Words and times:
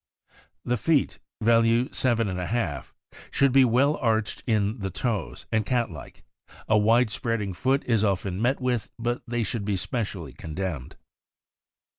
The 0.65 0.77
feet 0.77 1.19
(value 1.43 1.87
7J) 1.89 2.85
should 3.29 3.51
be 3.51 3.63
well 3.63 3.97
arched 3.97 4.41
in 4.47 4.79
the 4.79 4.89
toes, 4.89 5.45
and 5.51 5.63
cat 5.63 5.91
like; 5.91 6.23
a 6.67 6.75
wide 6.75 7.11
spreading 7.11 7.53
foot 7.53 7.83
is 7.85 8.03
often 8.03 8.41
met 8.41 8.59
with, 8.59 8.89
but 8.97 9.21
they 9.27 9.43
should 9.43 9.63
be 9.63 9.75
specially 9.75 10.33
condemned. 10.33 10.95